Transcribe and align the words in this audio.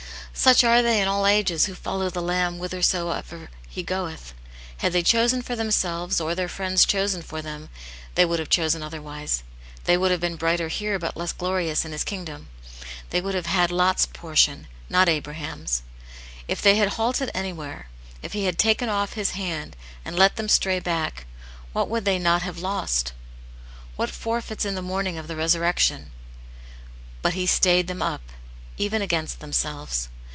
"Such 0.51 0.63
are 0.63 0.81
they 0.81 0.99
in 0.99 1.07
all 1.07 1.27
ages 1.27 1.65
who 1.67 1.75
follow 1.75 2.09
the 2.09 2.21
Lamb 2.21 2.57
whithersoever 2.57 3.51
He 3.69 3.83
goeth. 3.83 4.33
Had 4.77 4.91
they 4.91 5.03
chosen 5.03 5.43
for 5.43 5.55
them 5.55 5.69
selves, 5.69 6.19
or 6.19 6.33
their 6.33 6.47
friends 6.49 6.83
chosen 6.83 7.21
for 7.21 7.43
them, 7.43 7.69
they 8.15 8.25
would 8.25 8.39
have 8.39 8.49
chosen 8.49 8.81
otherwise. 8.81 9.43
They 9.83 9.97
would 9.97 10.09
have 10.09 10.21
been 10.21 10.37
brighter 10.37 10.69
here, 10.69 10.97
but 10.97 11.15
less 11.17 11.31
glorious 11.33 11.85
in 11.85 11.91
His 11.91 12.05
kingdom. 12.05 12.47
They 13.11 13.21
would 13.21 13.35
have 13.35 13.45
had 13.45 13.69
Lofs 13.71 14.07
portion, 14.11 14.65
not 14.89 15.07
Abraham's. 15.09 15.83
If 16.47 16.59
they 16.59 16.75
had 16.77 16.93
halted 16.93 17.29
anywhere— 17.35 17.89
if 18.23 18.33
He 18.33 18.45
had 18.45 18.57
taken 18.57 18.89
off 18.89 19.09
Preface. 19.09 19.33
vii 19.33 19.37
His 19.37 19.45
hand, 19.49 19.75
and 20.03 20.17
let 20.17 20.37
them 20.37 20.49
stray 20.49 20.79
back— 20.79 21.27
what 21.73 21.87
would 21.89 22.05
they 22.05 22.17
not 22.17 22.41
have 22.41 22.57
lost? 22.57 23.13
What 23.95 24.09
forfeits 24.09 24.65
in 24.65 24.73
the 24.73 24.81
morning 24.81 25.19
of 25.19 25.27
the 25.27 25.35
resurrection? 25.35 26.11
But 27.21 27.33
He 27.35 27.45
stayed 27.45 27.87
them 27.87 28.01
up, 28.01 28.21
even 28.77 29.03
against 29.03 29.39
themselves. 29.39 30.07